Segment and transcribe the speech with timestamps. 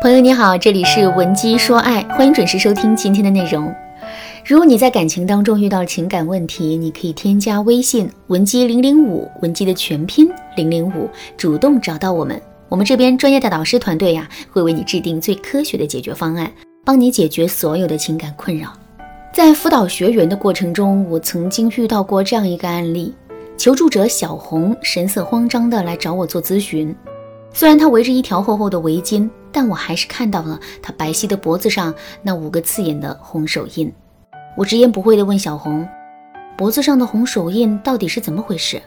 [0.00, 3.74] 朋友你好，这里是文姬说爱，欢迎准时收听今天的内容。
[4.46, 16.48] 如果你在感情当中遇到情感问题，你可以添加微信文姬零零五，文姬的全拼零零五，主动找到我们，我们这边专业的导师团队呀，会为你制定最科学的解决方案，
[16.84, 18.72] 帮你解决所有的情感困扰。
[19.32, 23.12] 在辅导学员的过程中，我曾经遇到过这样一个案例，
[23.56, 26.94] 求助者小红神色慌张的来找我做咨询，
[27.52, 29.28] 虽然她围着一条厚厚的围巾。
[29.52, 33.92] 但我还是看到了他白皙的脖子上那五个刺眼的红手印。
[34.56, 35.88] 我直言不讳地问小红
[36.56, 38.82] ：“脖子上的红手印到底是怎么回事？”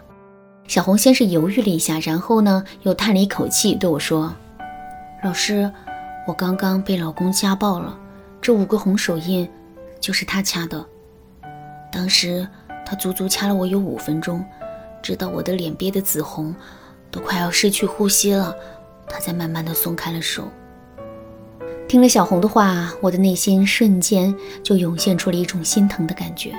[0.67, 4.33] 小红先是犹豫了一下，然后呢，又叹了一口气对我说
[5.23, 5.69] ：“老师，
[6.27, 7.97] 我刚刚被老公家暴了，
[8.41, 9.49] 这五个红手印
[9.99, 10.85] 就是他掐的。
[11.91, 12.47] 当时
[12.85, 14.43] 他足足掐了我有五分钟，
[15.01, 16.55] 直到我的脸憋得紫红，
[17.09, 18.55] 都快要失去呼吸了。”
[19.11, 20.49] 他才慢慢的松开了手。
[21.87, 26.53] 听了小红的话，我的内心瞬间就涌现出了一种心疼的感觉。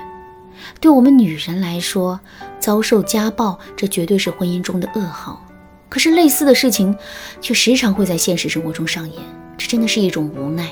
[0.79, 2.21] 对我们女人来说，
[2.61, 5.43] 遭受家暴，这绝对是婚姻中的噩耗。
[5.89, 6.95] 可是类似的事情，
[7.41, 9.23] 却时常会在现实生活中上演，
[9.57, 10.71] 这真的是一种无奈。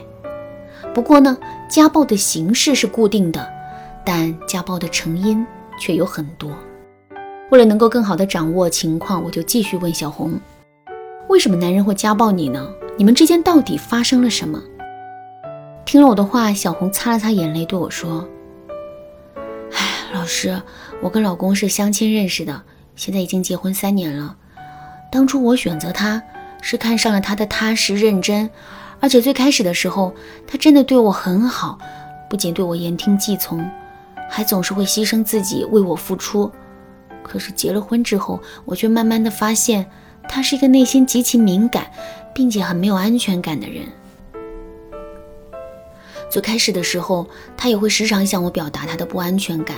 [0.94, 1.36] 不过呢，
[1.68, 3.48] 家暴的形式是固定的，
[4.04, 5.44] 但家暴的成因
[5.78, 6.52] 却有很多。
[7.50, 10.38] 为了能够更好的掌握情况，我就继续问小红。
[11.30, 12.68] 为什么男人会家暴你呢？
[12.98, 14.60] 你们之间到底发生了什么？
[15.86, 18.28] 听了我的话，小红擦了擦眼泪，对我说
[19.72, 19.78] ：“哎，
[20.12, 20.60] 老师，
[21.00, 22.62] 我跟老公是相亲认识的，
[22.96, 24.36] 现在已经结婚三年了。
[25.08, 26.20] 当初我选择他
[26.62, 28.50] 是看上了他的踏实认真，
[28.98, 30.12] 而且最开始的时候，
[30.48, 31.78] 他真的对我很好，
[32.28, 33.64] 不仅对我言听计从，
[34.28, 36.50] 还总是会牺牲自己为我付出。
[37.22, 39.88] 可是结了婚之后，我却慢慢的发现。”
[40.32, 41.90] 他是一个内心极其敏感，
[42.32, 43.84] 并且很没有安全感的人。
[46.30, 49.76] 最开始的时候，他也会时常向我表达他的不安全感，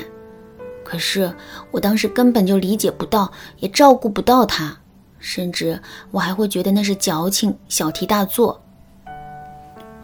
[0.84, 1.34] 可是
[1.70, 4.76] 我当时根本就理解不到，也照顾不到他，
[5.18, 5.80] 甚至
[6.10, 8.62] 我还会觉得那是矫情、小题大做。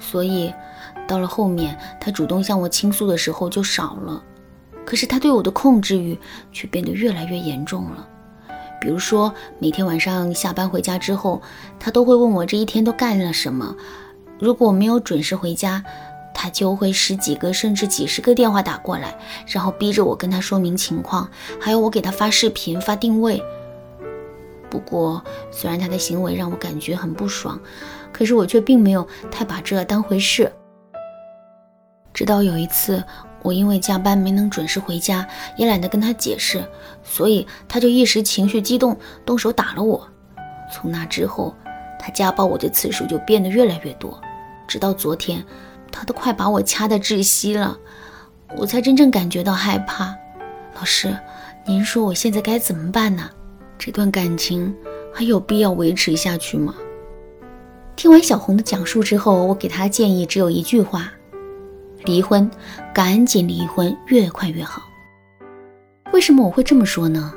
[0.01, 0.51] 所以，
[1.07, 4.25] 到了后面，他主动向我倾诉的时候就少了，
[4.87, 6.19] 可是他对我的控制欲
[6.51, 8.09] 却变得越来越严重了。
[8.81, 11.43] 比如说，每天晚上下班回家之后，
[11.81, 13.75] 他都会问我这一天都干了什么。
[14.39, 15.83] 如果我没有准时回家，
[16.33, 21.29] 他就会十几个甚至几十个电话打过来，然后逼着我跟他说明情况，
[21.61, 23.43] 还有我给他发视频、发定位。
[24.71, 27.59] 不过，虽然他的行为让我感觉很不爽，
[28.13, 30.53] 可是我却并没有太把这当回事。
[32.15, 33.03] 直到有一次。
[33.43, 35.27] 我因为加班没能准时回家，
[35.57, 36.63] 也懒得跟他解释，
[37.03, 40.09] 所以他就一时情绪激动，动手打了我。
[40.73, 41.55] 从那之后，
[41.99, 44.21] 他家暴我的次数就变得越来越多，
[44.67, 45.45] 直到昨天，
[45.91, 47.79] 他都快把我掐得窒息了，
[48.57, 50.15] 我才真正感觉到害怕。
[50.75, 51.17] 老师，
[51.65, 53.31] 您说我现在该怎么办呢？
[53.79, 54.75] 这段感情
[55.15, 56.75] 还有必要维持下去吗？
[57.97, 61.13] 听完小红的讲述之后，我给她建议只有一句话。
[62.09, 62.51] 离婚，
[62.95, 64.81] 赶紧离婚，越快越好。
[66.11, 67.35] 为什么我会这么说呢？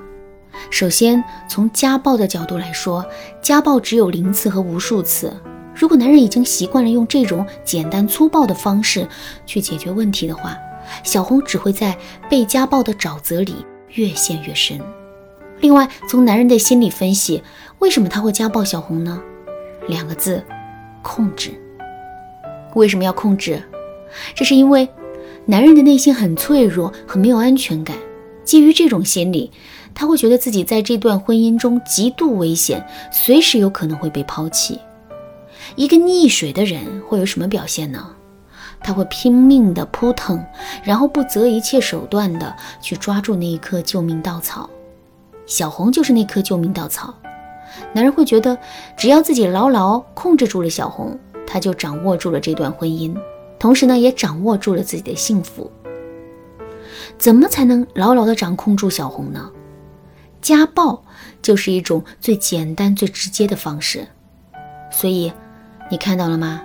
[0.69, 3.05] 首先，从家暴的角度来说，
[3.41, 5.35] 家暴只有零次和无数次。
[5.75, 9.05] 如果男人已经习惯了用这种简单粗暴的方式
[9.45, 10.57] 去解决问题的话，
[11.03, 11.97] 小红只会在
[12.29, 14.79] 被家暴的沼泽里越陷越深。
[15.59, 17.43] 另外，从男人的心理分析，
[17.79, 19.21] 为什么他会家暴小红呢？
[19.89, 20.41] 两个字：
[21.01, 21.51] 控制。
[22.73, 23.61] 为什么要控制？
[24.35, 24.87] 这是因为，
[25.45, 27.95] 男人的内心很脆弱，很没有安全感。
[28.43, 29.51] 基于这种心理，
[29.93, 34.79] 他会觉得自己在这段婚姻中极度危险，随时有可能会被抛弃。
[35.75, 38.07] 一个溺水的人会有什么表现呢？
[38.83, 40.43] 他会拼命的扑腾，
[40.83, 44.67] 然后不择一切手段的去抓住那一颗救命稻草。
[45.45, 47.13] 小红就是那颗救命稻草。
[47.93, 48.57] 男人会觉得，
[48.97, 53.15] 只要自己牢牢控制住了小红，他就掌握住了这段婚姻。
[53.61, 55.71] 同时呢，也掌握住了自己的幸福。
[57.19, 59.51] 怎么才能牢牢地掌控住小红呢？
[60.41, 61.03] 家暴
[61.43, 64.07] 就是一种最简单、最直接的方式。
[64.91, 65.31] 所以，
[65.91, 66.63] 你看到了吗？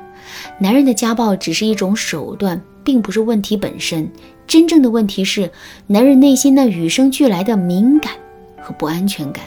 [0.58, 4.10] 男人的家暴只是一种手段，并不是问题本身。
[4.46, 5.52] 真正的问题是，
[5.86, 8.14] 男人内心那与生俱来的敏感
[8.62, 9.44] 和不安全感。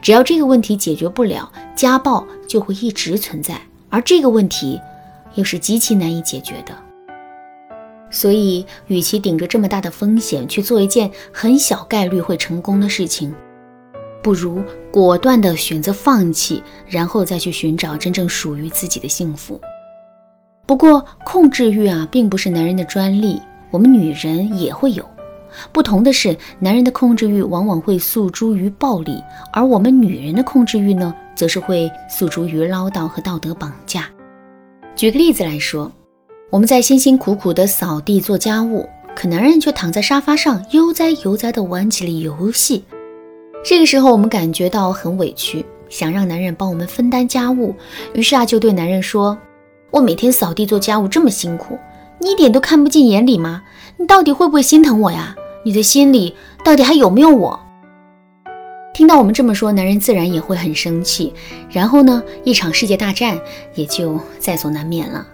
[0.00, 3.60] 只要这个问题解决不了，家暴就会一直存在。
[3.88, 4.80] 而这个问题。
[5.34, 6.76] 又是极其难以解决的，
[8.10, 13.34] 所以，与其顶着这么大的风险去做一件很小概率会成功的事情，
[14.22, 19.60] 不如果断地选择放弃，然后再去寻找真正属于自己的幸福。
[20.66, 23.40] 不过，控制欲啊，并不是男人的专利，
[23.70, 25.04] 我们女人也会有。
[25.72, 34.08] 不同的是，男人的控制欲往往会诉诸于暴力，而我们女人的控制欲呢，则是会诉诸于唠叨和道德绑架。
[34.98, 35.92] 举个例子来说，
[36.50, 38.84] 我们在辛辛苦苦的扫地做家务，
[39.14, 42.82] 可男人却躺在沙发上悠哉悠哉地玩起了游戏。
[43.64, 47.72] 这个时候，我们感觉到很委屈，想让男人帮我们分担家务，
[48.12, 49.38] 于是啊，就对男人说
[49.92, 51.78] ：“我每天扫地做家务这么辛苦，
[52.18, 53.62] 你一点都看不进眼里吗？
[53.98, 55.32] 你到底会不会心疼我呀？”
[55.64, 56.34] 你的心里
[56.64, 57.60] 到底还有没有我？
[58.98, 61.32] 听到我们这么说，男人自然也会很生气，
[61.70, 63.38] 然后呢，一场世界大战
[63.76, 65.24] 也就在所难免了。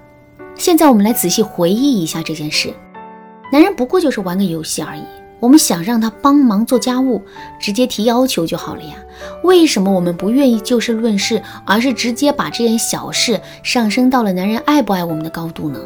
[0.55, 2.75] 现在我们来仔细回忆一下这件事，
[3.51, 5.01] 男人不过就是玩个游戏而已。
[5.41, 7.23] 我们想让他帮忙做家务，
[7.59, 8.97] 直接提要求就好了呀。
[9.43, 15.81] 为什么我们不愿意就事论事，而是直接把这件小事上升到了男人爱不爱我们的高度呢？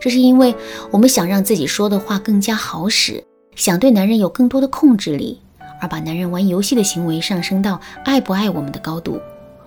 [0.00, 0.54] 这是因为
[0.90, 3.22] 我们想让自己说的话更加好使。
[3.54, 5.42] 想对男人有更多的控制力，
[5.80, 9.20] 而把男人玩游戏的行为上升到爱不爱我们的高度，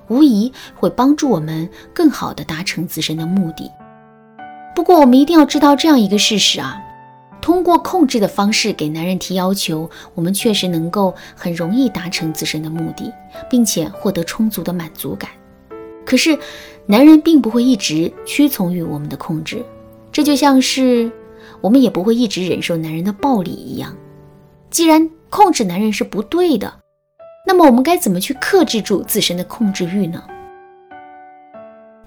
[0.08, 3.72] 无疑会帮助我们更好的达成自身的目的。
[4.76, 6.82] 不过，我们一定要知道这样一个事实啊：
[7.42, 13.12] 通过控制的方式给男人提要求，我们确实能够很容易达成自身的目的，
[13.50, 15.30] 并且获得充足的满足感。
[16.06, 16.38] 可是，
[16.86, 19.64] 男人并不会一直屈从于我们的控制，
[20.12, 21.12] 这就像是……
[21.62, 23.94] 我们也不会一直忍受男人的暴力一样。
[24.70, 26.74] 既然控制男人是不对的，
[27.46, 30.24] 那么我们该怎么去克制住自身的控制欲呢？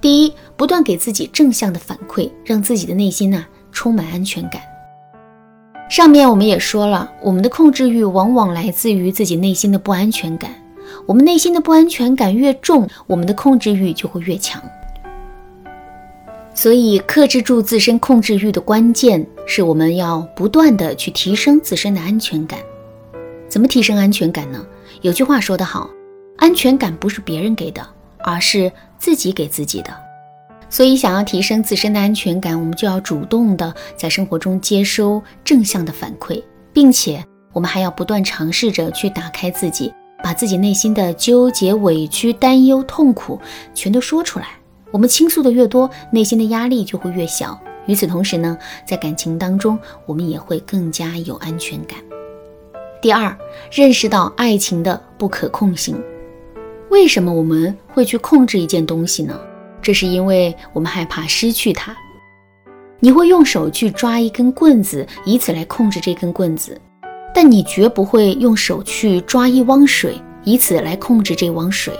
[0.00, 4.60] 第一，不断给自己正向的反馈，让自己的内心呢充满安全感。
[5.88, 10.50] 上面我们也说了，我们的控制欲往往来自于自己内心的不安全感。
[11.06, 14.60] 我们内心的不安全感越重，我们的控制欲就会越强。
[16.54, 22.58] 所以，克制住自身控制欲的关键是我们要不断的去提升自身的安全感。
[23.52, 24.64] 怎么提升安全感呢？
[25.02, 25.90] 有句话说得好，
[26.38, 27.86] 安全感不是别人给的，
[28.20, 29.94] 而是自己给自己的。
[30.70, 37.22] 所以，想要提升自身的安全感，我们就要主动的在生活中接收正向的反馈，并且
[37.52, 39.92] 我们还要不断尝试着去打开自己，
[40.24, 43.38] 把自己内心的纠结、委屈、担忧、痛苦
[43.74, 44.46] 全都说出来。
[44.90, 47.60] 我们倾诉的越多，内心的压力就会越小。
[47.84, 48.56] 与此同时呢，
[48.86, 51.98] 在感情当中，我们也会更加有安全感。
[53.02, 53.36] 第二，
[53.72, 56.00] 认识到爱情的不可控性。
[56.88, 59.36] 为什么我们会去控制一件东西呢？
[59.82, 61.92] 这是因为我们害怕失去它。
[63.00, 66.80] 你会用手去抓一根棍子，以此来控制这根棍子，
[67.34, 70.14] 但你绝不会用手去抓一汪水，
[70.44, 71.92] 以此来控制这汪水。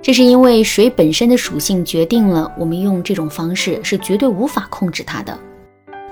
[0.00, 5.38] 这是因为水本身的属性决定了我们用这种方式是绝对无法控制它的。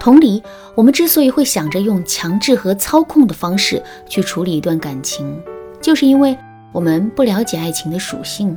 [0.04, 0.42] 同理，
[0.74, 5.42] 我们之所以会想着用强制和操控的方式去处理一段感情，
[5.80, 6.36] 就是因为
[6.72, 8.54] 我们不了解爱情的属性。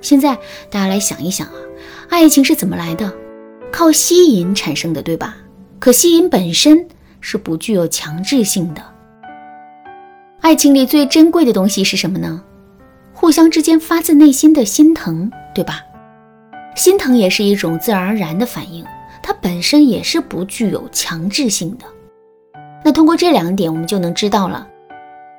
[0.00, 0.34] 现在
[0.68, 1.54] 大家来想一想啊，
[2.08, 3.08] 爱情是怎么来的？
[3.70, 5.36] 靠吸引产生的，对吧？
[5.78, 6.84] 可吸引本身
[7.20, 8.82] 是不具有强制性的。
[10.40, 12.42] 爱情里最珍贵的东西是什么呢？
[13.14, 15.82] 互相之间发自内心的心疼，对吧？
[16.74, 18.84] 心疼也是一种自然而然的反应，
[19.30, 21.84] 它本身也是不具有强制性的。
[22.84, 24.66] 那通过这两点，我们就能知道了，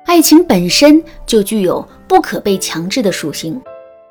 [0.06, 3.60] 爱情本身就具有不可被强制的属性。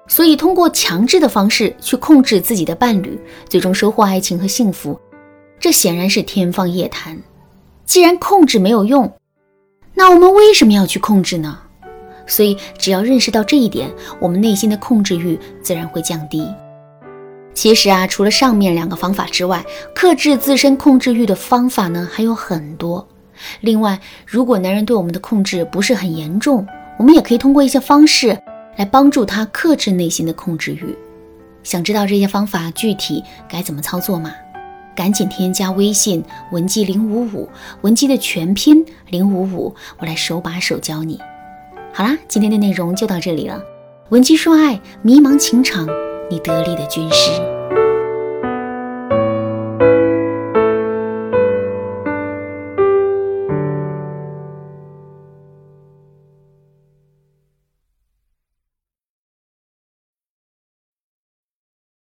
[0.08, 3.20] 所以，通过强制的方式去控制自己的伴侣，
[3.50, 5.00] 最终收获爱情和幸福，
[5.60, 7.18] 这显然是天方夜谭。
[7.84, 9.12] 既然控制没有用，
[9.96, 11.58] 那我们为什么要去控制呢？
[12.28, 16.48] 所以，只要认识到这一点，我们内心的控制欲自然会降低。
[17.54, 23.08] 其实啊，除了上面两个方法之外，克制自身控制欲的方法呢还有很多。
[23.60, 26.66] 另外，如果男人对我们的控制不是很严重，
[26.98, 28.38] 我们也可以通过一些方式
[28.78, 30.96] 来帮助他克制内心的控制欲。
[31.64, 34.32] 想知道这些方法具体该怎么操作吗？
[34.96, 37.50] 赶紧添加微信文姬零五五，
[37.82, 41.20] 文姬的全拼零五五，我来手把手教你。
[41.94, 43.62] 好啦，今天的内容就到这里了。
[44.10, 45.88] 文姬说爱，迷茫情场，
[46.32, 47.61] 你得力的军师。